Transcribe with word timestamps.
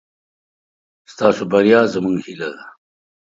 ستاسو 1.11 1.41
بريا 1.51 1.81
زموږ 1.93 2.15
هيله 2.25 2.49
ده. 2.55 2.63